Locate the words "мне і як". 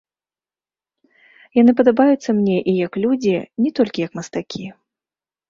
2.39-2.93